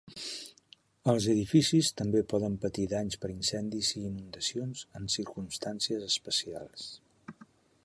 Els 1.11 1.27
edificis 1.33 1.91
també 1.99 2.23
poden 2.31 2.55
patir 2.63 2.87
danys 2.95 3.19
per 3.25 3.31
incendis 3.35 3.93
i 3.99 4.03
inundacions 4.07 4.83
en 5.01 5.07
circumstàncies 5.19 6.09
especials. 6.11 6.91